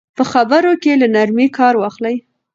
[0.17, 2.15] په خبرو کې له نرمۍ کار واخلئ.